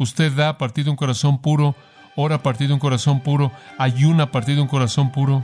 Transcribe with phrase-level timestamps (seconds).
[0.00, 1.74] Usted da a partir de un corazón puro,
[2.14, 5.42] ora a partir de un corazón puro, ayuna a partir de un corazón puro.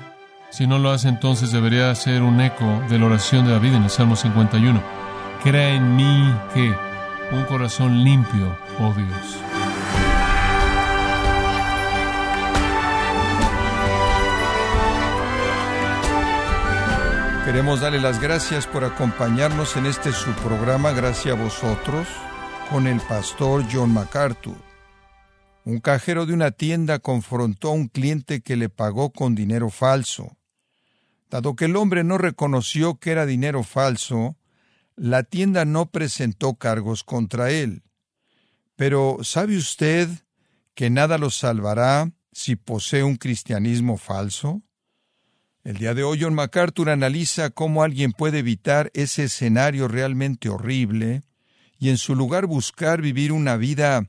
[0.50, 3.82] Si no lo hace, entonces debería ser un eco de la oración de David en
[3.82, 4.80] el Salmo 51.
[5.43, 6.72] Crea en mí que
[7.32, 9.38] un corazón limpio, oh Dios.
[17.45, 22.07] Queremos darle las gracias por acompañarnos en este su programa Gracias a vosotros
[22.71, 24.57] con el pastor John MacArthur.
[25.64, 30.36] Un cajero de una tienda confrontó a un cliente que le pagó con dinero falso.
[31.31, 34.36] Dado que el hombre no reconoció que era dinero falso,
[34.97, 37.83] la tienda no presentó cargos contra él.
[38.77, 40.08] Pero ¿sabe usted
[40.75, 44.62] que nada lo salvará si posee un cristianismo falso?
[45.62, 51.22] El día de hoy John MacArthur analiza cómo alguien puede evitar ese escenario realmente horrible
[51.84, 54.08] y en su lugar buscar vivir una vida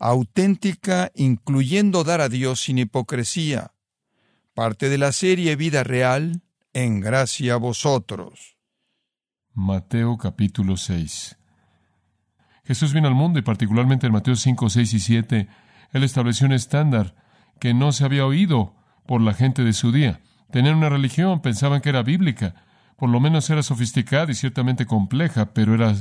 [0.00, 3.74] auténtica, incluyendo dar a Dios sin hipocresía.
[4.54, 6.42] Parte de la serie Vida Real,
[6.72, 8.56] en gracia a vosotros.
[9.54, 11.38] Mateo capítulo 6
[12.64, 15.48] Jesús vino al mundo y particularmente en Mateo 5, 6 y 7,
[15.92, 17.14] Él estableció un estándar
[17.60, 18.74] que no se había oído
[19.06, 20.22] por la gente de su día.
[20.50, 22.64] Tenían una religión, pensaban que era bíblica,
[22.96, 25.94] por lo menos era sofisticada y ciertamente compleja, pero era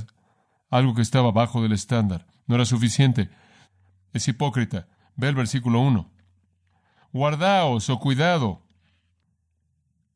[0.72, 2.26] algo que estaba bajo del estándar.
[2.48, 3.30] No era suficiente.
[4.14, 4.88] Es hipócrita.
[5.16, 6.10] Ve el versículo 1.
[7.12, 8.64] Guardaos o cuidado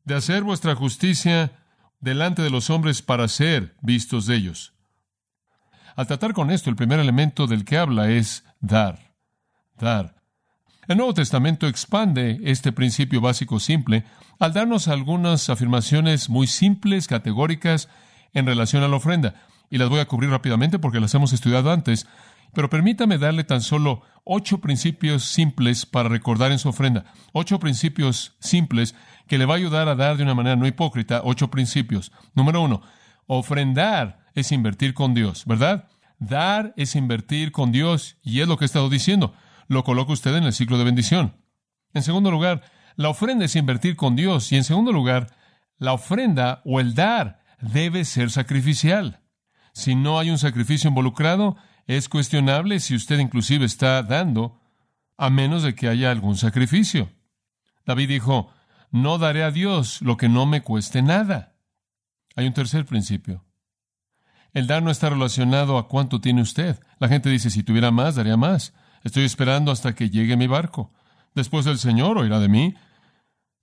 [0.04, 1.52] de hacer vuestra justicia
[2.00, 4.72] delante de los hombres para ser vistos de ellos.
[5.94, 9.14] Al tratar con esto, el primer elemento del que habla es dar.
[9.78, 10.22] Dar.
[10.88, 14.04] El Nuevo Testamento expande este principio básico simple
[14.38, 17.88] al darnos algunas afirmaciones muy simples, categóricas,
[18.32, 19.34] en relación a la ofrenda.
[19.70, 22.06] Y las voy a cubrir rápidamente porque las hemos estudiado antes,
[22.54, 27.04] pero permítame darle tan solo ocho principios simples para recordar en su ofrenda.
[27.32, 28.94] Ocho principios simples
[29.26, 31.20] que le va a ayudar a dar de una manera no hipócrita.
[31.24, 32.12] Ocho principios.
[32.34, 32.82] Número uno,
[33.26, 35.88] ofrendar es invertir con Dios, ¿verdad?
[36.18, 39.34] Dar es invertir con Dios y es lo que he estado diciendo
[39.68, 41.36] lo coloca usted en el ciclo de bendición.
[41.92, 42.62] En segundo lugar,
[42.96, 44.52] la ofrenda es invertir con Dios.
[44.52, 45.28] Y en segundo lugar,
[45.78, 49.20] la ofrenda o el dar debe ser sacrificial.
[49.76, 51.54] Si no hay un sacrificio involucrado,
[51.86, 54.58] es cuestionable si usted inclusive está dando,
[55.18, 57.10] a menos de que haya algún sacrificio.
[57.84, 58.50] David dijo,
[58.90, 61.56] no daré a Dios lo que no me cueste nada.
[62.36, 63.44] Hay un tercer principio.
[64.54, 66.80] El dar no está relacionado a cuánto tiene usted.
[66.98, 68.72] La gente dice, si tuviera más, daría más.
[69.04, 70.90] Estoy esperando hasta que llegue mi barco.
[71.34, 72.74] Después el Señor oirá de mí.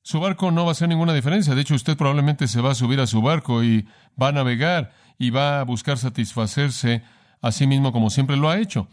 [0.06, 1.56] Su barco no va a hacer ninguna diferencia.
[1.56, 3.88] De hecho, usted probablemente se va a subir a su barco y
[4.22, 7.04] va a navegar y va a buscar satisfacerse
[7.42, 8.90] a sí mismo como siempre lo ha hecho.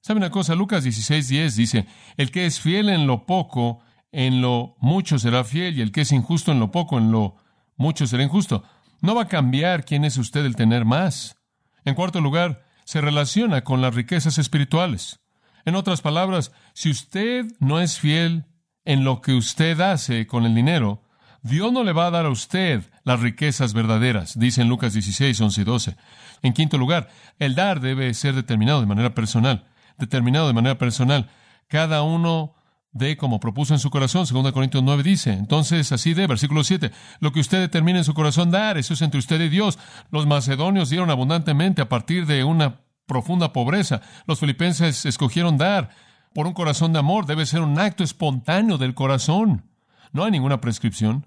[0.00, 0.54] ¿Sabe una cosa?
[0.54, 1.86] Lucas 16:10 dice,
[2.16, 3.80] el que es fiel en lo poco,
[4.12, 7.36] en lo mucho será fiel, y el que es injusto en lo poco, en lo
[7.76, 8.62] mucho será injusto.
[9.00, 11.36] No va a cambiar quién es usted el tener más.
[11.84, 15.18] En cuarto lugar, se relaciona con las riquezas espirituales.
[15.64, 18.46] En otras palabras, si usted no es fiel
[18.84, 21.02] en lo que usted hace con el dinero,
[21.42, 25.40] Dios no le va a dar a usted las riquezas verdaderas, dice en Lucas 16,
[25.40, 25.96] 11 y 12.
[26.42, 29.66] En quinto lugar, el dar debe ser determinado de manera personal,
[29.98, 31.30] determinado de manera personal.
[31.68, 32.54] Cada uno
[32.92, 35.32] de como propuso en su corazón, 2 Corintios 9 dice.
[35.32, 39.02] Entonces, así de, versículo 7, lo que usted determine en su corazón dar, eso es
[39.02, 39.78] entre usted y Dios.
[40.10, 44.02] Los macedonios dieron abundantemente a partir de una profunda pobreza.
[44.26, 45.90] Los filipenses escogieron dar
[46.34, 47.26] por un corazón de amor.
[47.26, 49.64] Debe ser un acto espontáneo del corazón.
[50.12, 51.26] No hay ninguna prescripción.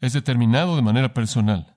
[0.00, 1.76] Es determinado de manera personal.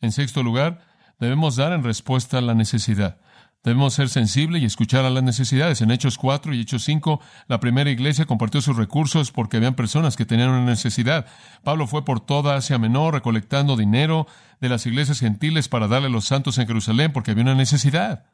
[0.00, 0.80] En sexto lugar,
[1.18, 3.18] debemos dar en respuesta a la necesidad.
[3.64, 5.80] Debemos ser sensibles y escuchar a las necesidades.
[5.80, 10.16] En Hechos 4 y Hechos 5, la primera iglesia compartió sus recursos porque habían personas
[10.16, 11.24] que tenían una necesidad.
[11.62, 14.26] Pablo fue por toda Asia Menor recolectando dinero
[14.60, 18.26] de las iglesias gentiles para darle a los santos en Jerusalén porque había una necesidad.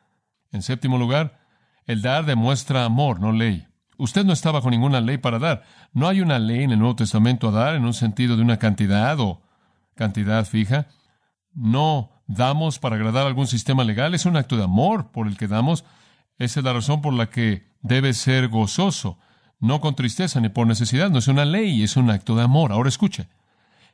[0.50, 1.38] En séptimo lugar,
[1.90, 3.66] el dar demuestra amor, no ley.
[3.98, 5.64] Usted no está bajo ninguna ley para dar.
[5.92, 8.58] No hay una ley en el Nuevo Testamento a dar en un sentido de una
[8.58, 9.42] cantidad o
[9.96, 10.86] cantidad fija.
[11.52, 15.48] No damos para agradar algún sistema legal, es un acto de amor por el que
[15.48, 15.84] damos.
[16.38, 19.18] Esa es la razón por la que debe ser gozoso,
[19.58, 21.10] no con tristeza ni por necesidad.
[21.10, 22.70] No es una ley, es un acto de amor.
[22.70, 23.28] Ahora escuche.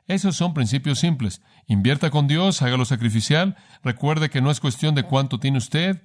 [0.05, 1.41] Esos son principios simples.
[1.65, 3.57] Invierta con Dios, hágalo sacrificial.
[3.83, 6.03] Recuerde que no es cuestión de cuánto tiene usted.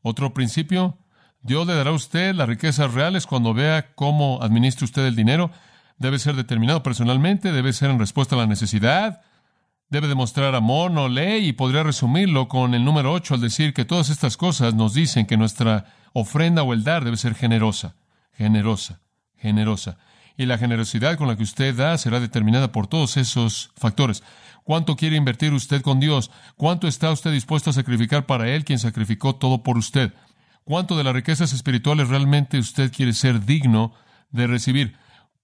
[0.00, 0.98] Otro principio,
[1.44, 5.50] Dios le dará a usted las riquezas reales cuando vea cómo administra usted el dinero.
[5.98, 9.20] Debe ser determinado personalmente, debe ser en respuesta a la necesidad,
[9.90, 13.84] debe demostrar amor, no ley, y podría resumirlo con el número 8 al decir que
[13.84, 17.94] todas estas cosas nos dicen que nuestra ofrenda o el dar debe ser generosa,
[18.32, 19.00] generosa,
[19.36, 19.98] generosa.
[20.38, 24.22] Y la generosidad con la que usted da será determinada por todos esos factores.
[24.64, 26.30] ¿Cuánto quiere invertir usted con Dios?
[26.56, 30.14] ¿Cuánto está usted dispuesto a sacrificar para Él quien sacrificó todo por usted?
[30.64, 33.92] ¿Cuánto de las riquezas espirituales realmente usted quiere ser digno
[34.30, 34.96] de recibir?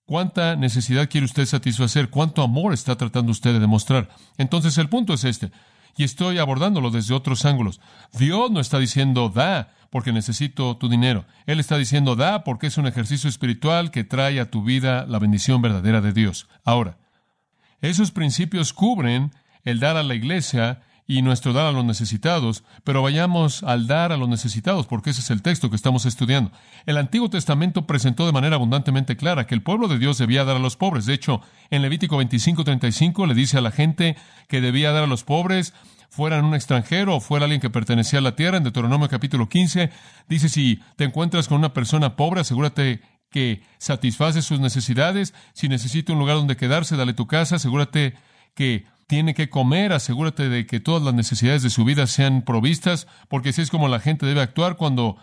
[0.06, 2.10] ¿Cuánta necesidad quiere usted satisfacer?
[2.10, 4.08] ¿Cuánto amor está tratando usted de demostrar?
[4.38, 5.52] Entonces el punto es este,
[5.96, 7.80] y estoy abordándolo desde otros ángulos.
[8.18, 11.26] Dios no está diciendo da porque necesito tu dinero.
[11.46, 15.18] Él está diciendo da porque es un ejercicio espiritual que trae a tu vida la
[15.18, 16.48] bendición verdadera de Dios.
[16.64, 16.96] Ahora,
[17.82, 19.32] esos principios cubren
[19.64, 20.80] el dar a la iglesia
[21.10, 25.22] y nuestro dar a los necesitados, pero vayamos al dar a los necesitados, porque ese
[25.22, 26.52] es el texto que estamos estudiando.
[26.86, 30.54] El Antiguo Testamento presentó de manera abundantemente clara que el pueblo de Dios debía dar
[30.54, 31.06] a los pobres.
[31.06, 31.40] De hecho,
[31.70, 34.16] en Levítico 25:35 le dice a la gente
[34.46, 35.74] que debía dar a los pobres,
[36.10, 38.58] fueran un extranjero o fuera alguien que pertenecía a la tierra.
[38.58, 39.90] En Deuteronomio capítulo 15
[40.28, 43.00] dice, si te encuentras con una persona pobre, asegúrate
[43.32, 45.34] que satisface sus necesidades.
[45.54, 47.56] Si necesita un lugar donde quedarse, dale tu casa.
[47.56, 48.14] Asegúrate
[48.54, 49.92] que tiene que comer.
[49.92, 53.88] Asegúrate de que todas las necesidades de su vida sean provistas, porque así es como
[53.88, 55.16] la gente debe actuar cuando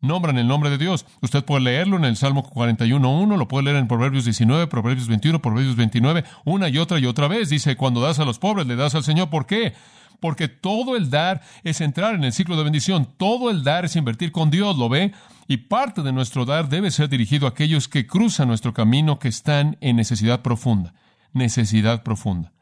[0.00, 1.04] nombran el nombre de Dios.
[1.20, 5.42] Usted puede leerlo en el Salmo 41.1, lo puede leer en Proverbios 19, Proverbios 21,
[5.42, 7.50] Proverbios 29, una y otra y otra vez.
[7.50, 9.28] Dice, cuando das a los pobres, le das al Señor.
[9.28, 9.74] ¿Por qué?
[10.18, 13.06] Porque todo el dar es entrar en el ciclo de bendición.
[13.18, 15.12] Todo el dar es invertir con Dios, ¿lo ve?
[15.46, 19.28] Y parte de nuestro dar debe ser dirigido a aquellos que cruzan nuestro camino, que
[19.28, 20.94] están en necesidad profunda.
[21.34, 22.55] Necesidad profunda.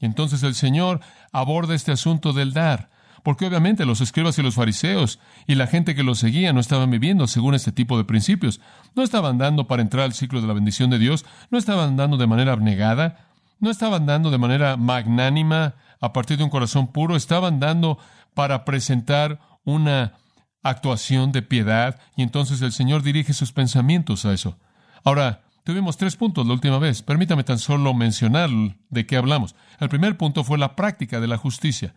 [0.00, 1.00] Y entonces el Señor
[1.30, 2.90] aborda este asunto del dar,
[3.22, 6.90] porque obviamente los escribas y los fariseos y la gente que los seguía no estaban
[6.90, 8.60] viviendo según este tipo de principios.
[8.96, 12.16] No estaban dando para entrar al ciclo de la bendición de Dios, no estaban dando
[12.16, 13.28] de manera abnegada,
[13.60, 17.98] no estaban dando de manera magnánima a partir de un corazón puro, estaban dando
[18.34, 20.14] para presentar una
[20.62, 24.56] actuación de piedad y entonces el Señor dirige sus pensamientos a eso.
[25.04, 27.02] Ahora, tuvimos tres puntos la última vez.
[27.02, 28.50] Permítame tan solo mencionar
[28.88, 29.54] de qué hablamos.
[29.78, 31.94] El primer punto fue la práctica de la justicia.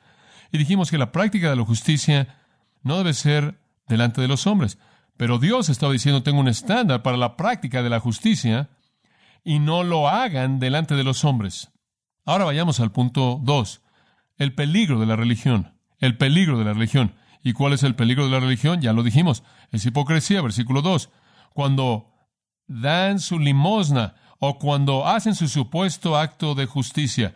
[0.51, 2.37] Y dijimos que la práctica de la justicia
[2.83, 4.77] no debe ser delante de los hombres.
[5.17, 8.69] Pero Dios estaba diciendo, tengo un estándar para la práctica de la justicia
[9.43, 11.71] y no lo hagan delante de los hombres.
[12.25, 13.81] Ahora vayamos al punto dos.
[14.37, 15.73] El peligro de la religión.
[15.99, 17.15] El peligro de la religión.
[17.43, 18.81] ¿Y cuál es el peligro de la religión?
[18.81, 19.43] Ya lo dijimos.
[19.71, 21.09] Es hipocresía, versículo 2.
[21.53, 22.12] Cuando
[22.81, 27.35] dan su limosna o cuando hacen su supuesto acto de justicia.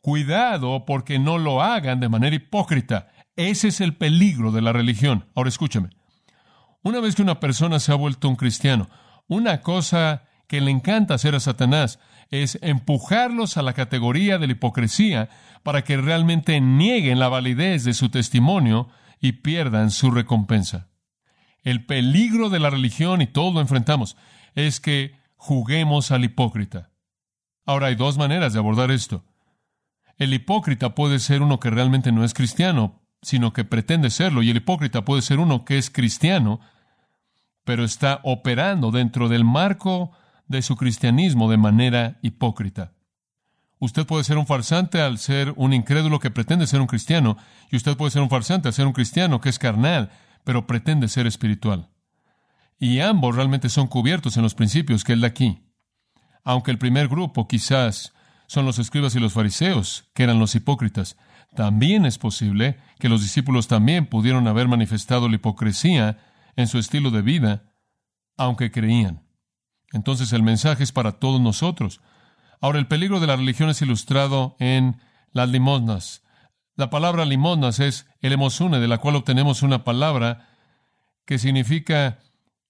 [0.00, 3.08] Cuidado porque no lo hagan de manera hipócrita.
[3.36, 5.26] Ese es el peligro de la religión.
[5.34, 5.90] Ahora escúchame.
[6.82, 8.88] Una vez que una persona se ha vuelto un cristiano,
[9.26, 11.98] una cosa que le encanta hacer a Satanás
[12.30, 15.30] es empujarlos a la categoría de la hipocresía
[15.62, 18.88] para que realmente nieguen la validez de su testimonio
[19.20, 20.88] y pierdan su recompensa.
[21.62, 24.16] El peligro de la religión, y todos lo enfrentamos,
[24.54, 26.90] es que juguemos al hipócrita.
[27.66, 29.24] Ahora hay dos maneras de abordar esto.
[30.16, 34.50] El hipócrita puede ser uno que realmente no es cristiano, sino que pretende serlo, y
[34.50, 36.60] el hipócrita puede ser uno que es cristiano,
[37.64, 40.12] pero está operando dentro del marco
[40.46, 42.92] de su cristianismo de manera hipócrita.
[43.78, 47.36] Usted puede ser un farsante al ser un incrédulo que pretende ser un cristiano,
[47.70, 50.10] y usted puede ser un farsante al ser un cristiano que es carnal,
[50.44, 51.88] pero pretende ser espiritual.
[52.78, 55.62] Y ambos realmente son cubiertos en los principios que él da aquí.
[56.42, 58.12] Aunque el primer grupo quizás
[58.46, 61.16] son los escribas y los fariseos, que eran los hipócritas,
[61.54, 66.18] también es posible que los discípulos también pudieron haber manifestado la hipocresía
[66.56, 67.74] en su estilo de vida,
[68.36, 69.22] aunque creían.
[69.92, 72.00] Entonces el mensaje es para todos nosotros.
[72.60, 75.00] Ahora, el peligro de la religión es ilustrado en
[75.32, 76.22] las limosnas.
[76.76, 80.48] La palabra limosnas es el emosune, de la cual obtenemos una palabra
[81.24, 82.18] que significa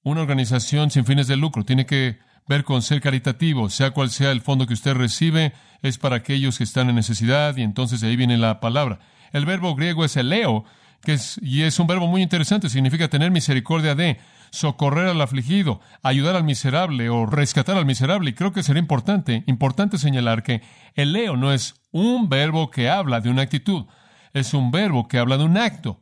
[0.04, 1.64] una organización sin fines de lucro.
[1.64, 5.98] Tiene que ver con ser caritativo, sea cual sea el fondo que usted recibe, es
[5.98, 9.00] para aquellos que están en necesidad, y entonces de ahí viene la palabra.
[9.32, 10.64] El verbo griego es eleo,
[11.02, 14.18] que es, y es un verbo muy interesante, significa tener misericordia de,
[14.54, 18.30] socorrer al afligido, ayudar al miserable o rescatar al miserable.
[18.30, 20.62] Y creo que sería importante, importante señalar que
[20.94, 23.86] el leo no es un verbo que habla de una actitud,
[24.32, 26.00] es un verbo que habla de un acto.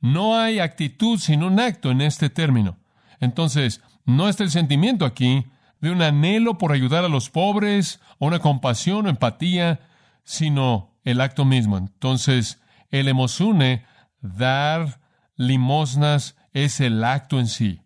[0.00, 2.78] No hay actitud sin un acto en este término.
[3.22, 5.46] Entonces, no está el sentimiento aquí
[5.80, 9.80] de un anhelo por ayudar a los pobres, o una compasión o empatía,
[10.24, 11.78] sino el acto mismo.
[11.78, 12.60] Entonces,
[12.90, 13.86] el emosune,
[14.20, 15.00] dar
[15.36, 17.80] limosnas, es el acto en sí,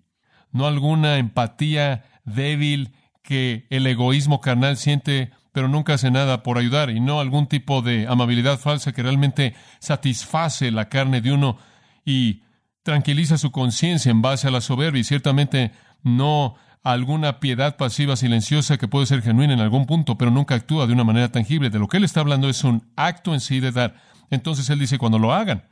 [0.51, 6.91] no alguna empatía débil que el egoísmo carnal siente pero nunca hace nada por ayudar
[6.91, 11.57] y no algún tipo de amabilidad falsa que realmente satisface la carne de uno
[12.05, 12.43] y
[12.87, 15.73] tranquiliza su conciencia en base a la soberbia y ciertamente
[16.05, 20.87] no alguna piedad pasiva silenciosa que puede ser genuina en algún punto, pero nunca actúa
[20.87, 21.69] de una manera tangible.
[21.69, 23.97] De lo que él está hablando es un acto en sí de dar.
[24.31, 25.69] Entonces él dice, cuando lo hagan,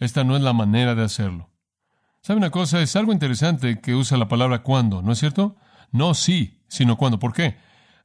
[0.00, 1.48] esta no es la manera de hacerlo.
[2.22, 2.82] ¿Sabe una cosa?
[2.82, 5.54] Es algo interesante que usa la palabra cuando, ¿no es cierto?
[5.92, 7.20] No sí, sino cuando.
[7.20, 7.56] ¿Por qué?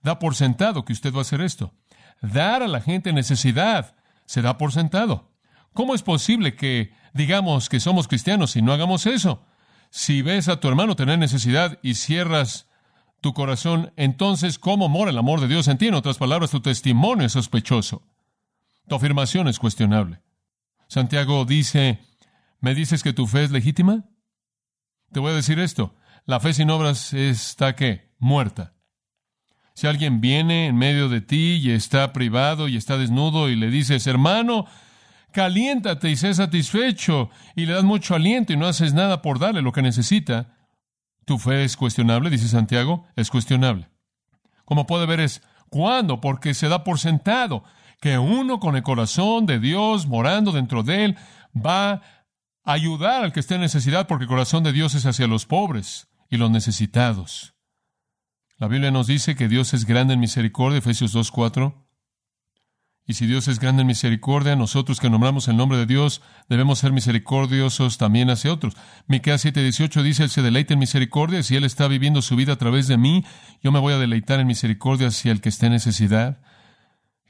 [0.03, 1.74] Da por sentado que usted va a hacer esto.
[2.22, 3.96] Dar a la gente necesidad
[4.27, 5.32] se da por sentado.
[5.74, 9.43] ¿Cómo es posible que digamos que somos cristianos y no hagamos eso?
[9.89, 12.69] Si ves a tu hermano tener necesidad y cierras
[13.21, 15.88] tu corazón, entonces, ¿cómo mora el amor de Dios en ti?
[15.88, 18.03] En otras palabras, tu testimonio es sospechoso.
[18.88, 20.21] Tu afirmación es cuestionable.
[20.88, 22.00] Santiago dice,
[22.62, 24.05] ¿me dices que tu fe es legítima?
[25.12, 25.95] Te voy a decir esto,
[26.25, 28.13] la fe sin obras está qué?
[28.19, 28.74] Muerta.
[29.74, 33.69] Si alguien viene en medio de ti y está privado y está desnudo y le
[33.69, 34.65] dices, hermano,
[35.31, 39.62] caliéntate y sé satisfecho y le das mucho aliento y no haces nada por darle
[39.62, 40.55] lo que necesita,
[41.25, 43.89] tu fe es cuestionable, dice Santiago, es cuestionable.
[44.65, 46.22] Como puede ver es, ¿cuándo?
[46.22, 47.63] Porque se da por sentado
[48.00, 51.17] que uno con el corazón de Dios morando dentro de él
[51.55, 52.01] va a
[52.63, 56.07] ayudar al que esté en necesidad porque el corazón de Dios es hacia los pobres
[56.29, 57.55] y los necesitados.
[58.57, 61.87] La Biblia nos dice que Dios es grande en misericordia, Efesios 2.4.
[63.10, 66.80] Y si Dios es grande en misericordia, nosotros que nombramos el nombre de Dios debemos
[66.80, 68.76] ser misericordiosos también hacia otros.
[69.08, 72.58] Miqueas 7:18 dice, Él se deleita en misericordia, si Él está viviendo su vida a
[72.58, 73.24] través de mí,
[73.64, 76.40] yo me voy a deleitar en misericordia hacia el que esté en necesidad.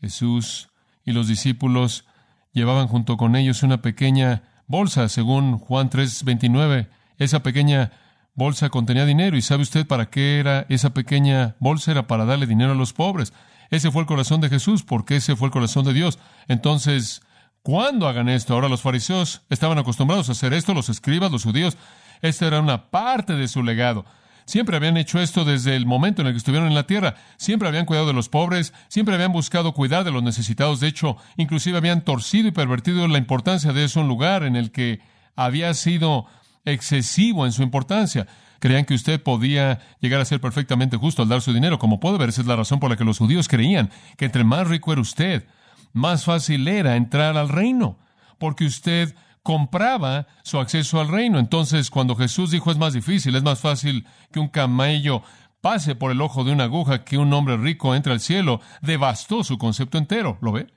[0.02, 0.70] Jesús
[1.06, 2.06] y los discípulos
[2.54, 6.90] llevaban junto con ellos una pequeña bolsa, según Juan 3:29.
[7.20, 7.92] Esa pequeña
[8.34, 9.38] bolsa contenía dinero.
[9.38, 11.92] ¿Y sabe usted para qué era esa pequeña bolsa?
[11.92, 13.32] Era para darle dinero a los pobres.
[13.70, 16.20] Ese fue el corazón de Jesús, porque ese fue el corazón de Dios.
[16.48, 17.22] Entonces,
[17.62, 18.54] ¿cuándo hagan esto?
[18.54, 21.78] Ahora los fariseos estaban acostumbrados a hacer esto, los escribas, los judíos.
[22.22, 24.06] Esta era una parte de su legado.
[24.48, 27.16] Siempre habían hecho esto desde el momento en el que estuvieron en la tierra.
[27.36, 30.80] Siempre habían cuidado de los pobres, siempre habían buscado cuidar de los necesitados.
[30.80, 34.72] De hecho, inclusive habían torcido y pervertido la importancia de eso, un lugar en el
[34.72, 35.02] que
[35.36, 36.28] había sido
[36.64, 38.26] excesivo en su importancia.
[38.60, 41.80] Creían que usted podía llegar a ser perfectamente justo al dar su dinero.
[41.80, 44.44] Como puede ver, esa es la razón por la que los judíos creían que entre
[44.44, 45.48] más rico era usted,
[45.94, 47.98] más fácil era entrar al reino,
[48.38, 51.40] porque usted compraba su acceso al reino.
[51.40, 55.24] Entonces, cuando Jesús dijo es más difícil, es más fácil que un camello
[55.62, 59.44] pase por el ojo de una aguja que un hombre rico entre al cielo, devastó
[59.44, 60.38] su concepto entero.
[60.42, 60.68] ¿Lo ve?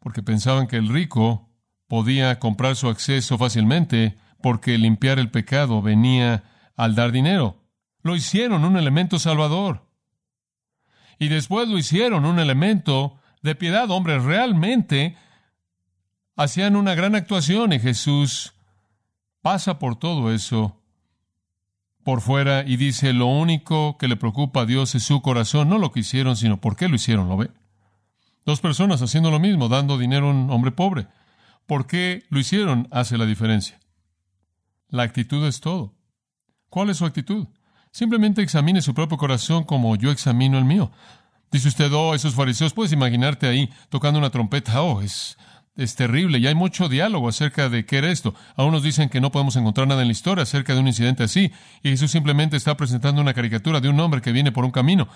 [0.00, 1.48] Porque pensaban que el rico
[1.86, 6.44] podía comprar su acceso fácilmente porque limpiar el pecado venía
[6.78, 7.56] al dar dinero.
[8.02, 9.84] Lo hicieron un elemento salvador.
[11.18, 13.90] Y después lo hicieron un elemento de piedad.
[13.90, 15.16] Hombres, realmente
[16.36, 18.54] hacían una gran actuación y Jesús
[19.42, 20.80] pasa por todo eso
[22.04, 25.78] por fuera y dice, lo único que le preocupa a Dios es su corazón, no
[25.78, 27.50] lo que hicieron, sino por qué lo hicieron, ¿lo ve?
[28.46, 31.08] Dos personas haciendo lo mismo, dando dinero a un hombre pobre.
[31.66, 32.86] ¿Por qué lo hicieron?
[32.92, 33.78] Hace la diferencia.
[34.88, 35.97] La actitud es todo.
[36.78, 37.48] ¿Cuál es su actitud?
[37.90, 40.92] Simplemente examine su propio corazón como yo examino el mío.
[41.50, 45.36] Dice usted, oh, esos fariseos, puedes imaginarte ahí tocando una trompeta, oh, es,
[45.74, 48.32] es terrible y hay mucho diálogo acerca de qué era esto.
[48.54, 51.50] Algunos dicen que no podemos encontrar nada en la historia acerca de un incidente así
[51.82, 55.08] y Jesús simplemente está presentando una caricatura de un hombre que viene por un camino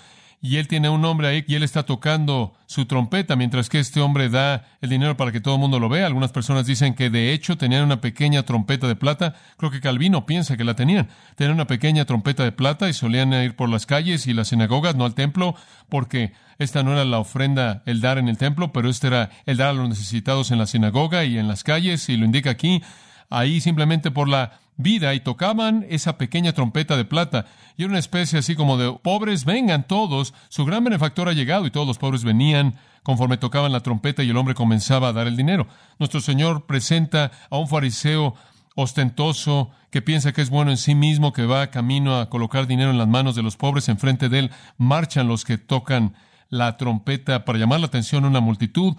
[0.43, 4.01] y él tiene un hombre ahí y él está tocando su trompeta mientras que este
[4.01, 6.05] hombre da el dinero para que todo el mundo lo vea.
[6.05, 9.35] Algunas personas dicen que de hecho tenían una pequeña trompeta de plata.
[9.55, 11.07] Creo que Calvino piensa que la tenían.
[11.37, 14.97] Tenían una pequeña trompeta de plata y solían ir por las calles y las sinagogas,
[14.97, 15.55] no al templo,
[15.87, 19.55] porque esta no era la ofrenda, el dar en el templo, pero este era el
[19.55, 22.83] dar a los necesitados en la sinagoga y en las calles, y lo indica aquí.
[23.29, 27.45] Ahí simplemente por la vida y tocaban esa pequeña trompeta de plata.
[27.77, 30.33] Y era una especie así como de pobres, vengan todos.
[30.49, 34.29] Su gran benefactor ha llegado y todos los pobres venían conforme tocaban la trompeta y
[34.29, 35.67] el hombre comenzaba a dar el dinero.
[35.99, 38.35] Nuestro Señor presenta a un fariseo
[38.75, 42.89] ostentoso que piensa que es bueno en sí mismo, que va camino a colocar dinero
[42.91, 43.89] en las manos de los pobres.
[43.89, 46.15] Enfrente de él marchan los que tocan
[46.49, 48.95] la trompeta para llamar la atención a una multitud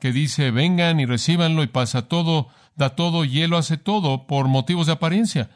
[0.00, 4.86] que dice vengan y recíbanlo y pasa todo da todo y hace todo por motivos
[4.86, 5.50] de apariencia.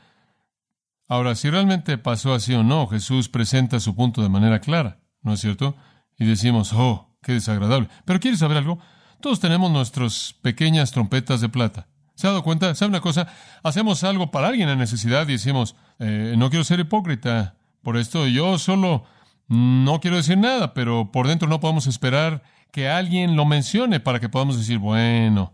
[1.09, 5.33] Ahora, si realmente pasó así o no, Jesús presenta su punto de manera clara, ¿no
[5.35, 5.77] es cierto?
[6.19, 7.89] Y decimos, oh, qué desagradable.
[8.05, 8.79] Pero ¿quieres saber algo?
[9.21, 11.89] Todos tenemos nuestras pequeñas trompetas de plata.
[12.15, 12.75] ¿Se ha dado cuenta?
[12.75, 13.29] ¿Sabe una cosa?
[13.63, 18.27] Hacemos algo para alguien en necesidad y decimos, eh, no quiero ser hipócrita por esto,
[18.27, 19.05] yo solo
[19.49, 22.43] No quiero decir nada, pero por dentro no podemos esperar
[22.73, 25.53] que alguien lo mencione para que podamos decir, bueno,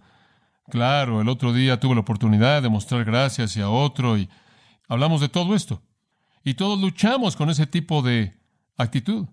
[0.73, 4.31] claro, el otro día tuve la oportunidad de mostrar gracias hacia otro y
[4.88, 5.83] hablamos de todo esto.
[6.45, 8.41] Y todos luchamos con ese tipo de
[8.79, 9.26] actitud.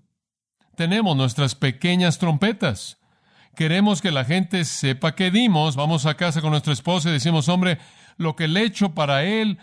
[0.76, 2.98] Tenemos nuestras pequeñas trompetas.
[3.56, 5.78] Queremos que la gente sepa que dimos.
[5.78, 7.78] Vamos a casa con nuestra esposa y decimos, hombre,
[8.18, 9.60] lo que le he hecho para él,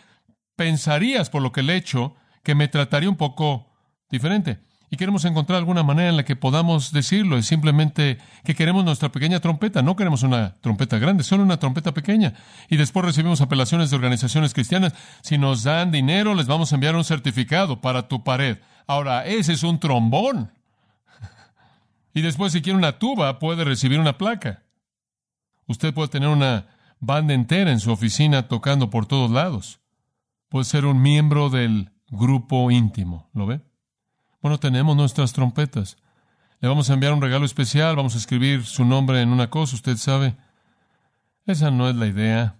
[0.57, 3.71] pensarías por lo que le he hecho que me trataría un poco
[4.09, 4.61] diferente.
[4.89, 7.37] Y queremos encontrar alguna manera en la que podamos decirlo.
[7.37, 9.83] Es simplemente que queremos nuestra pequeña trompeta.
[9.83, 12.35] No queremos una trompeta grande, solo una trompeta pequeña.
[12.69, 14.95] Y después recibimos apelaciones de organizaciones cristianas.
[15.23, 18.59] Si nos dan dinero, les vamos a enviar un certificado para tu pared.
[18.87, 20.53] Ahora, ese es un trombón.
[22.15, 24.63] Y después, si quiere una tuba, puede recibir una placa.
[25.67, 26.67] Usted puede tener una
[26.99, 29.81] banda entera en su oficina tocando por todos lados.
[30.49, 33.29] Puede ser un miembro del grupo íntimo.
[33.35, 33.61] ¿Lo ve?
[34.47, 35.97] Bueno, tenemos nuestras trompetas.
[36.61, 39.75] Le vamos a enviar un regalo especial, vamos a escribir su nombre en una cosa,
[39.75, 40.37] usted sabe.
[41.47, 42.55] Esa no es la idea.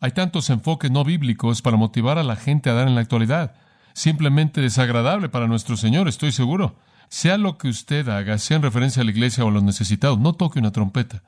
[0.00, 3.54] Hay tantos enfoques no bíblicos para motivar a la gente a dar en la actualidad.
[3.94, 6.76] Simplemente desagradable para nuestro Señor, estoy seguro.
[7.08, 10.18] Sea lo que usted haga, sea en referencia a la iglesia o a los necesitados,
[10.18, 11.22] no toque una trompeta,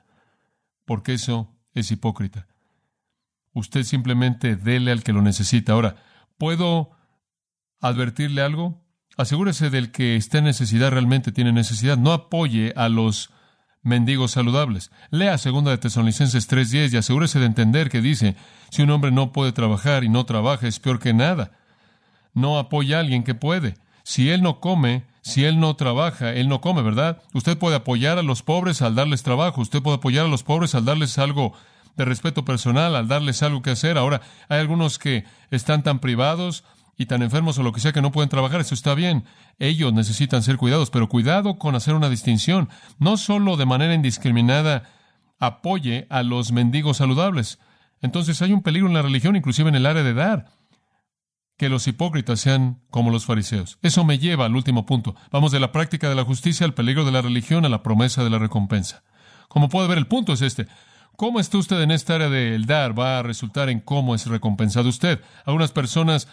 [0.85, 2.49] porque eso es hipócrita.
[3.55, 5.73] Usted simplemente dele al que lo necesita.
[5.73, 5.97] Ahora,
[6.37, 6.91] ¿puedo
[7.81, 8.86] advertirle algo?
[9.17, 11.97] Asegúrese del que esté en necesidad realmente tiene necesidad.
[11.97, 13.31] No apoye a los
[13.83, 14.91] mendigos saludables.
[15.11, 18.37] Lea segunda de Tesalonicenses 3.10 y asegúrese de entender que dice,
[18.71, 21.53] si un hombre no puede trabajar y no trabaja es peor que nada.
[22.35, 23.77] No apoya a alguien que puede.
[24.03, 27.23] Si él no come, si él no trabaja, él no come, ¿verdad?
[27.33, 29.63] Usted puede apoyar a los pobres al darles trabajo.
[29.63, 31.55] Usted puede apoyar a los pobres al darles algo
[31.97, 33.97] de respeto personal, al darles algo que hacer.
[33.97, 36.65] Ahora, hay algunos que están tan privados
[36.97, 39.25] y tan enfermos o lo que sea que no pueden trabajar, eso está bien.
[39.59, 42.69] Ellos necesitan ser cuidados, pero cuidado con hacer una distinción.
[42.99, 44.85] No solo de manera indiscriminada
[45.39, 47.59] apoye a los mendigos saludables.
[48.01, 50.47] Entonces hay un peligro en la religión, inclusive en el área de dar,
[51.59, 53.79] que los hipócritas sean como los fariseos.
[53.83, 55.15] Eso me lleva al último punto.
[55.31, 58.25] Vamos de la práctica de la justicia al peligro de la religión a la promesa
[58.25, 59.03] de la recompensa.
[59.49, 60.67] Como puede ver, el punto es este.
[61.17, 62.99] ¿Cómo está usted en esta área del dar?
[62.99, 65.23] Va a resultar en cómo es recompensado usted.
[65.47, 66.29] Algunas personas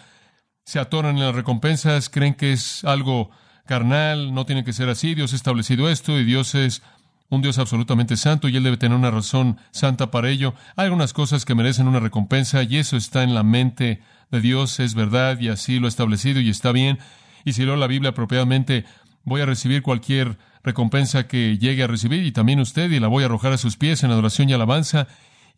[0.64, 3.30] se atoran en las recompensas, creen que es algo
[3.66, 6.82] carnal, no tiene que ser así, Dios ha establecido esto y Dios es
[7.30, 10.54] un Dios absolutamente santo y Él debe tener una razón santa para ello.
[10.76, 14.00] Hay algunas cosas que merecen una recompensa y eso está en la mente
[14.30, 16.98] de Dios, es verdad y así lo ha establecido y está bien.
[17.44, 18.84] Y si leo la Biblia apropiadamente,
[19.24, 23.22] voy a recibir cualquier recompensa que llegue a recibir y también usted y la voy
[23.22, 25.08] a arrojar a sus pies en adoración y alabanza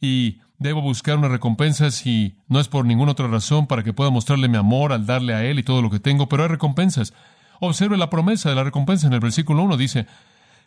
[0.01, 4.11] y debo buscar una recompensa si no es por ninguna otra razón para que pueda
[4.11, 7.13] mostrarle mi amor al darle a Él y todo lo que tengo, pero hay recompensas.
[7.61, 10.07] Observe la promesa de la recompensa en el versículo 1 dice,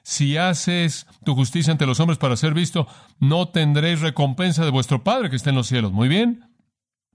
[0.03, 2.87] si haces tu justicia ante los hombres para ser visto,
[3.19, 5.91] no tendréis recompensa de vuestro Padre que está en los cielos.
[5.91, 6.45] Muy bien.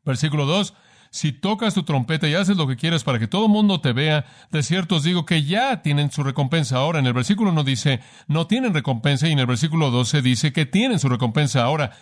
[0.04, 0.74] Versículo 2,
[1.10, 3.92] si tocas tu trompeta y haces lo que quieras para que todo el mundo te
[3.92, 6.76] vea, de cierto os digo que ya tienen su recompensa.
[6.76, 10.52] Ahora, en el versículo 1 dice, no tienen recompensa, y en el versículo 12 dice
[10.52, 11.62] que tienen su recompensa.
[11.62, 11.92] Ahora,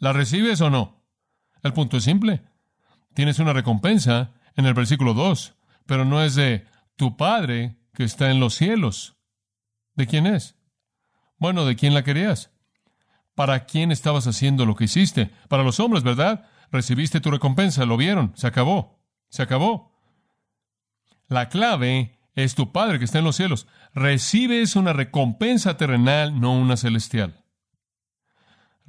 [0.00, 1.04] ¿La recibes o no?
[1.62, 2.42] El punto es simple.
[3.12, 8.30] Tienes una recompensa en el versículo 2, pero no es de tu Padre que está
[8.30, 9.18] en los cielos.
[9.94, 10.56] ¿De quién es?
[11.36, 12.50] Bueno, ¿de quién la querías?
[13.34, 15.30] ¿Para quién estabas haciendo lo que hiciste?
[15.48, 16.48] Para los hombres, ¿verdad?
[16.72, 19.92] Recibiste tu recompensa, lo vieron, se acabó, se acabó.
[21.28, 23.66] La clave es tu Padre que está en los cielos.
[23.92, 27.39] Recibes una recompensa terrenal, no una celestial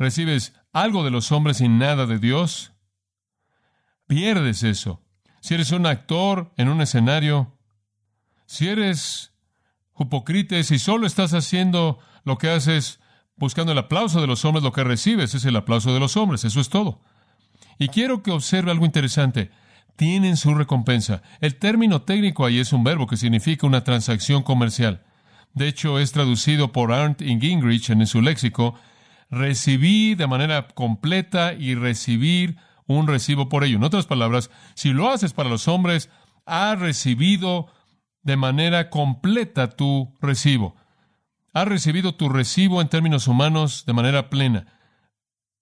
[0.01, 2.73] recibes algo de los hombres y nada de Dios,
[4.07, 5.01] pierdes eso.
[5.39, 7.57] Si eres un actor en un escenario,
[8.45, 9.33] si eres
[9.97, 12.99] hipócrita, y solo estás haciendo lo que haces
[13.35, 16.43] buscando el aplauso de los hombres, lo que recibes es el aplauso de los hombres,
[16.43, 17.01] eso es todo.
[17.79, 19.49] Y quiero que observe algo interesante.
[19.95, 21.21] Tienen su recompensa.
[21.41, 25.03] El término técnico ahí es un verbo que significa una transacción comercial.
[25.53, 28.75] De hecho, es traducido por Arndt Gingrich en su léxico
[29.31, 33.77] recibir de manera completa y recibir un recibo por ello.
[33.77, 36.09] En otras palabras, si lo haces para los hombres,
[36.45, 37.67] has recibido
[38.21, 40.75] de manera completa tu recibo.
[41.53, 44.67] Has recibido tu recibo en términos humanos de manera plena.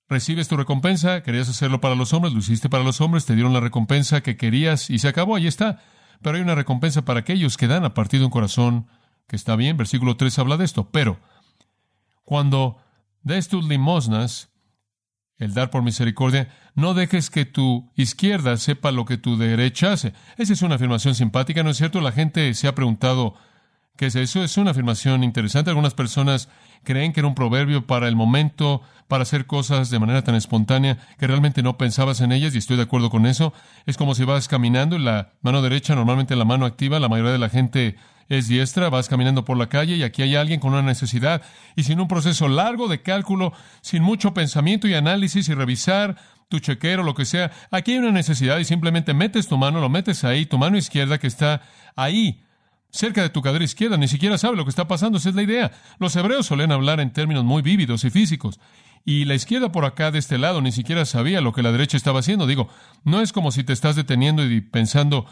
[0.08, 3.53] Recibes tu recompensa, querías hacerlo para los hombres, lo hiciste para los hombres, te dieron
[3.53, 5.84] la recompensa que querías y se acabó, ahí está.
[6.21, 8.88] Pero hay una recompensa para aquellos que dan a partir de un corazón
[9.27, 9.77] que está bien.
[9.77, 10.89] Versículo 3 habla de esto.
[10.89, 11.19] Pero
[12.23, 12.77] cuando
[13.23, 14.49] des tus limosnas,
[15.38, 20.13] el dar por misericordia, no dejes que tu izquierda sepa lo que tu derecha hace.
[20.38, 22.01] Esa es una afirmación simpática, ¿no es cierto?
[22.01, 23.36] La gente se ha preguntado,
[23.99, 24.41] ¿Qué es eso?
[24.41, 25.71] Es una afirmación interesante.
[25.71, 26.47] Algunas personas
[26.86, 30.97] creen que era un proverbio para el momento, para hacer cosas de manera tan espontánea
[31.17, 33.51] que realmente no pensabas en ellas, y estoy de acuerdo con eso.
[33.86, 37.34] Es como si vas caminando y la mano derecha, normalmente la mano activa, la mayoría
[37.34, 37.97] de la gente
[38.30, 41.42] es diestra, vas caminando por la calle y aquí hay alguien con una necesidad
[41.76, 46.15] y sin un proceso largo de cálculo, sin mucho pensamiento y análisis y revisar
[46.48, 49.89] tu chequero, lo que sea, aquí hay una necesidad y simplemente metes tu mano, lo
[49.89, 51.62] metes ahí, tu mano izquierda que está
[51.96, 52.44] ahí
[52.92, 55.44] cerca de tu cadera izquierda, ni siquiera sabe lo que está pasando, esa es la
[55.44, 55.72] idea.
[56.00, 58.60] Los hebreos suelen hablar en términos muy vívidos y físicos.
[59.06, 61.98] Y la izquierda por acá de este lado ni siquiera sabía lo que la derecha
[61.98, 62.48] estaba haciendo.
[62.48, 62.70] Digo,
[63.04, 65.26] no es como si te estás deteniendo y pensando,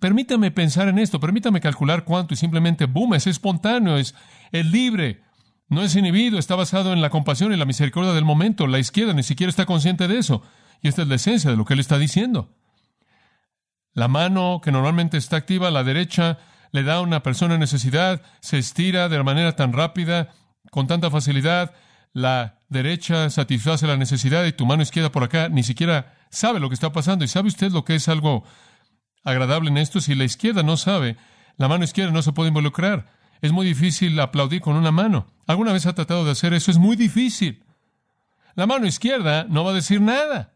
[0.00, 4.14] permítame pensar en esto, permítame calcular cuánto y simplemente, boom, es espontáneo, es,
[4.52, 5.22] libre,
[5.68, 8.66] no es inhibido, está basado en la compasión y la misericordia del momento.
[8.66, 10.42] La izquierda ni siquiera está consciente de eso.
[10.80, 12.54] Y esta es la esencia de lo que él está diciendo.
[13.92, 16.38] La mano que normalmente está activa, la derecha,
[16.70, 20.30] le da a una persona en necesidad, se estira de manera tan rápida,
[20.70, 21.74] con tanta facilidad,
[22.12, 26.68] la derecha satisface la necesidad y tu mano izquierda por acá ni siquiera sabe lo
[26.68, 27.24] que está pasando.
[27.24, 28.44] ¿Y sabe usted lo que es algo
[29.28, 30.00] agradable en esto?
[30.00, 31.16] Si la izquierda no sabe,
[31.56, 33.06] la mano izquierda no se puede involucrar.
[33.40, 35.26] Es muy difícil aplaudir con una mano.
[35.46, 36.70] ¿Alguna vez ha tratado de hacer eso?
[36.70, 37.64] Es muy difícil.
[38.54, 40.54] La mano izquierda no va a decir nada.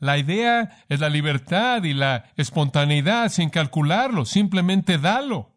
[0.00, 5.56] La idea es la libertad y la espontaneidad sin calcularlo, simplemente dalo.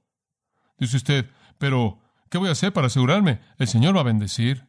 [0.78, 3.40] Dice usted, pero ¿qué voy a hacer para asegurarme?
[3.58, 4.68] El Señor va a bendecir.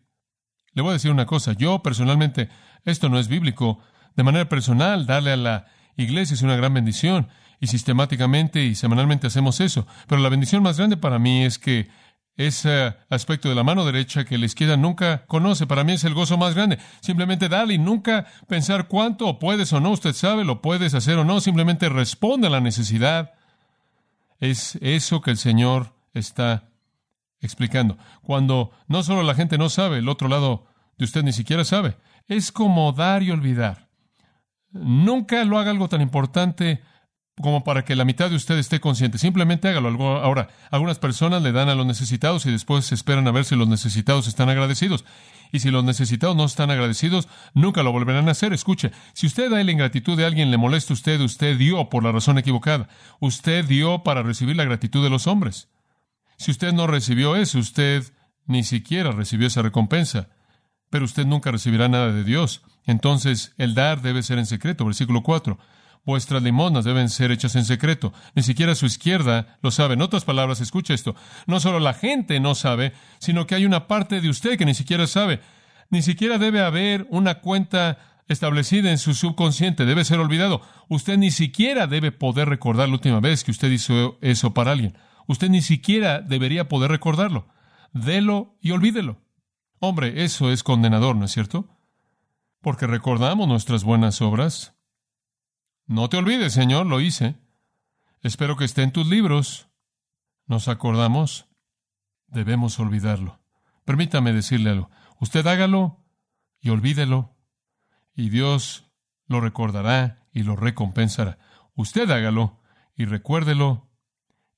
[0.72, 2.48] Le voy a decir una cosa, yo personalmente,
[2.84, 3.80] esto no es bíblico,
[4.16, 5.66] de manera personal, darle a la
[5.96, 7.28] iglesia es una gran bendición
[7.60, 11.88] y sistemáticamente y semanalmente hacemos eso, pero la bendición más grande para mí es que
[12.38, 15.66] ese aspecto de la mano derecha que la izquierda nunca conoce.
[15.66, 16.78] Para mí es el gozo más grande.
[17.00, 19.90] Simplemente darle y nunca pensar cuánto puedes o no.
[19.90, 21.40] Usted sabe, lo puedes hacer o no.
[21.40, 23.32] Simplemente responde a la necesidad.
[24.38, 26.70] Es eso que el Señor está
[27.40, 27.98] explicando.
[28.22, 30.66] Cuando no solo la gente no sabe, el otro lado
[30.96, 31.96] de usted ni siquiera sabe.
[32.28, 33.88] Es como dar y olvidar.
[34.70, 36.82] Nunca lo haga algo tan importante
[37.40, 39.18] como para que la mitad de usted esté consciente.
[39.18, 39.88] Simplemente hágalo.
[40.18, 43.68] Ahora, algunas personas le dan a los necesitados y después esperan a ver si los
[43.68, 45.04] necesitados están agradecidos.
[45.50, 48.52] Y si los necesitados no están agradecidos, nunca lo volverán a hacer.
[48.52, 52.04] Escuche, si usted da la ingratitud de alguien, le molesta a usted, usted dio por
[52.04, 52.88] la razón equivocada.
[53.20, 55.68] Usted dio para recibir la gratitud de los hombres.
[56.36, 58.04] Si usted no recibió eso, usted
[58.46, 60.28] ni siquiera recibió esa recompensa.
[60.90, 62.62] Pero usted nunca recibirá nada de Dios.
[62.86, 64.84] Entonces, el dar debe ser en secreto.
[64.84, 65.58] Versículo 4.
[66.04, 68.12] Vuestras limonas deben ser hechas en secreto.
[68.34, 69.94] Ni siquiera su izquierda lo sabe.
[69.94, 71.14] En otras palabras, escucha esto.
[71.46, 74.74] No solo la gente no sabe, sino que hay una parte de usted que ni
[74.74, 75.40] siquiera sabe.
[75.90, 79.86] Ni siquiera debe haber una cuenta establecida en su subconsciente.
[79.86, 80.62] Debe ser olvidado.
[80.88, 84.96] Usted ni siquiera debe poder recordar la última vez que usted hizo eso para alguien.
[85.26, 87.48] Usted ni siquiera debería poder recordarlo.
[87.92, 89.20] Delo y olvídelo.
[89.80, 91.68] Hombre, eso es condenador, ¿no es cierto?
[92.60, 94.74] Porque recordamos nuestras buenas obras,
[95.88, 97.34] no te olvides, Señor, lo hice.
[98.20, 99.68] Espero que esté en tus libros.
[100.46, 101.48] ¿Nos acordamos?
[102.26, 103.40] Debemos olvidarlo.
[103.84, 104.90] Permítame decirle algo.
[105.18, 106.04] Usted hágalo
[106.60, 107.34] y olvídelo,
[108.14, 108.84] y Dios
[109.26, 111.38] lo recordará y lo recompensará.
[111.74, 112.60] Usted hágalo
[112.94, 113.88] y recuérdelo,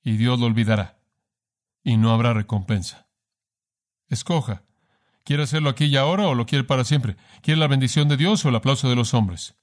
[0.03, 0.99] y Dios lo olvidará,
[1.81, 3.07] y no habrá recompensa.
[4.09, 4.63] Escoja.
[5.23, 7.15] ¿Quiere hacerlo aquí y ahora o lo quiere para siempre?
[7.41, 9.55] ¿Quiere la bendición de Dios o el aplauso de los hombres?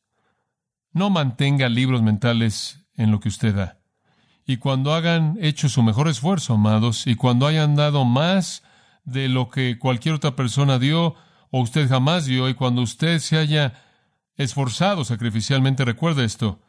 [0.92, 3.78] No mantenga libros mentales en lo que usted da.
[4.46, 8.62] Y cuando hagan hecho su mejor esfuerzo, amados, y cuando hayan dado más
[9.04, 11.14] de lo que cualquier otra persona dio
[11.50, 13.74] o usted jamás dio, y cuando usted se haya
[14.36, 16.60] esforzado sacrificialmente, recuerde esto.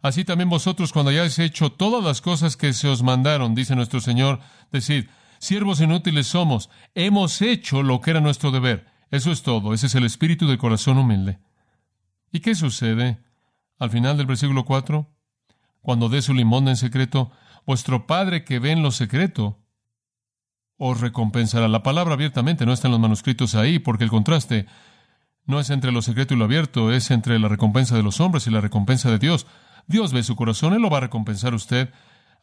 [0.00, 4.00] Así también vosotros, cuando hayáis hecho todas las cosas que se os mandaron, dice nuestro
[4.00, 4.40] Señor,
[4.72, 5.06] decid,
[5.38, 8.86] siervos inútiles somos, hemos hecho lo que era nuestro deber.
[9.10, 11.38] Eso es todo, ese es el espíritu del corazón humilde.
[12.32, 13.20] ¿Y qué sucede?
[13.82, 15.12] Al final del versículo 4,
[15.80, 17.32] cuando dé su limón en secreto,
[17.66, 19.58] vuestro Padre que ve en lo secreto
[20.76, 21.66] os recompensará.
[21.66, 24.66] La palabra abiertamente no está en los manuscritos ahí, porque el contraste
[25.46, 28.46] no es entre lo secreto y lo abierto, es entre la recompensa de los hombres
[28.46, 29.48] y la recompensa de Dios.
[29.88, 31.92] Dios ve su corazón, Él lo va a recompensar a usted.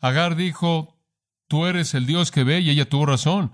[0.02, 1.00] Agar dijo,
[1.48, 3.54] tú eres el Dios que ve, y ella tuvo razón.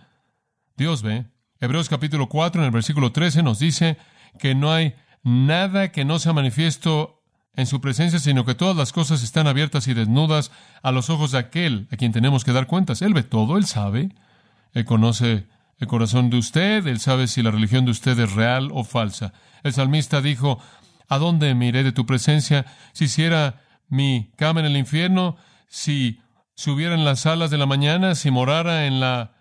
[0.76, 1.28] Dios ve.
[1.60, 4.00] Hebreos capítulo 4, en el versículo 13, nos dice
[4.40, 7.15] que no hay nada que no sea manifiesto
[7.56, 10.52] en su presencia, sino que todas las cosas están abiertas y desnudas
[10.84, 13.02] a los ojos de aquel a quien tenemos que dar cuentas.
[13.02, 14.14] Él ve todo, él sabe,
[14.74, 18.70] él conoce el corazón de usted, él sabe si la religión de usted es real
[18.74, 19.34] o falsa.
[19.64, 20.60] El salmista dijo,
[21.08, 22.66] ¿a dónde miré de tu presencia?
[22.94, 25.38] Si hiciera mi cama en el infierno,
[25.68, 26.20] si
[26.68, 29.34] hubiera en las alas de la mañana, si morara en la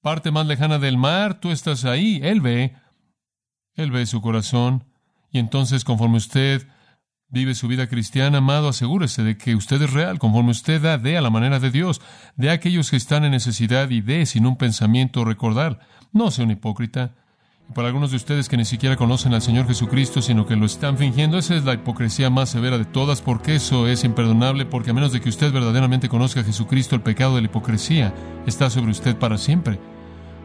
[0.00, 2.20] parte más lejana del mar, tú estás ahí.
[2.22, 2.74] Él ve,
[3.74, 4.84] Él ve su corazón.
[5.30, 6.66] Y entonces, conforme usted
[7.32, 11.16] vive su vida cristiana, amado, asegúrese de que usted es real, conforme usted da, dé
[11.16, 12.02] a la manera de Dios,
[12.36, 15.80] de a aquellos que están en necesidad y dé sin un pensamiento recordar.
[16.12, 17.12] No sea un hipócrita.
[17.70, 20.66] Y para algunos de ustedes que ni siquiera conocen al Señor Jesucristo, sino que lo
[20.66, 24.90] están fingiendo, esa es la hipocresía más severa de todas, porque eso es imperdonable, porque
[24.90, 28.12] a menos de que usted verdaderamente conozca a Jesucristo, el pecado de la hipocresía
[28.46, 29.80] está sobre usted para siempre.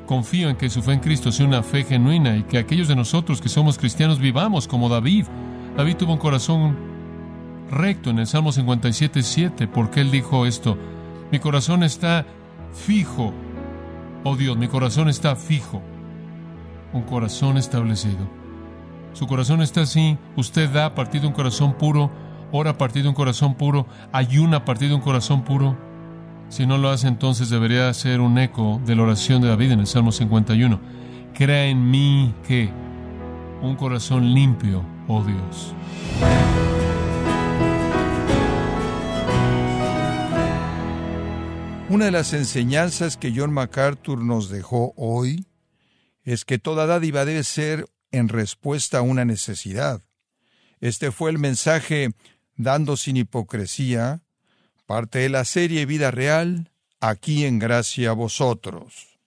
[0.06, 2.96] Confío en que su fe en Cristo sea una fe genuina y que aquellos de
[2.96, 5.26] nosotros que somos cristianos vivamos como David.
[5.78, 6.76] David tuvo un corazón
[7.70, 10.76] recto en el Salmo 57, 7, porque él dijo esto,
[11.32, 12.26] mi corazón está
[12.74, 13.32] fijo,
[14.24, 15.84] oh Dios, mi corazón está fijo,
[16.94, 18.28] un corazón establecido.
[19.14, 22.10] Su corazón está así, usted da a partir de un corazón puro,
[22.52, 25.78] ora a partir de un corazón puro, ayuna a partir de un corazón puro.
[26.50, 29.82] Si no lo hace, entonces debería ser un eco de la oración de David en
[29.82, 30.80] el Salmo 51.
[31.36, 32.72] Crea en mí que
[33.62, 35.74] un corazón limpio, oh Dios.
[41.90, 45.48] Una de las enseñanzas que John MacArthur nos dejó hoy
[46.24, 50.02] es que toda dádiva debe ser en respuesta a una necesidad.
[50.82, 52.12] Este fue el mensaje
[52.58, 54.22] dando sin hipocresía,
[54.86, 59.20] parte de la serie Vida Real, aquí en Gracia a vosotros.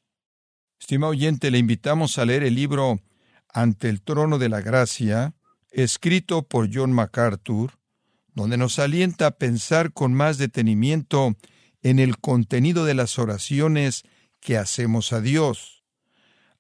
[0.78, 3.00] Estimado oyente, le invitamos a leer el libro
[3.48, 5.34] Ante el trono de la gracia,
[5.70, 7.72] escrito por John MacArthur,
[8.35, 11.37] donde nos alienta a pensar con más detenimiento
[11.83, 14.04] en el contenido de las oraciones
[14.40, 15.85] que hacemos a Dios.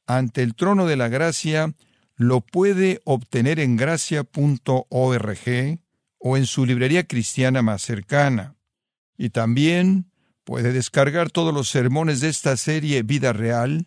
[0.06, 1.74] Ante el trono de la gracia
[2.16, 4.28] lo puede obtener en gracia.org
[6.18, 8.56] o en su librería cristiana más cercana.
[9.16, 10.10] Y también
[10.44, 13.86] puede descargar todos los sermones de esta serie Vida Real,